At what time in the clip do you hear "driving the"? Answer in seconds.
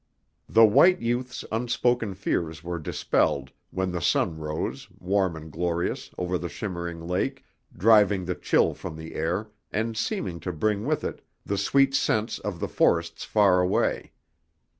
7.77-8.33